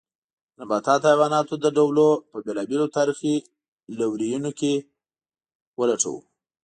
[0.57, 3.35] د نباتاتو او حیواناتو د ډولونو په بېلابېلو تاریخي
[3.99, 4.73] لورینو کې
[5.79, 6.19] ولټوو.